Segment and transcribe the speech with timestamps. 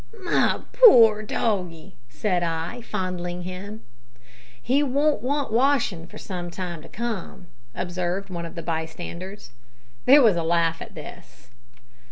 [0.23, 3.83] "My poor doggie!" said I, fondling him.
[4.59, 9.51] "He won't want washin' for some time to come," observed one of the bystanders.
[10.05, 11.51] There was a laugh at this.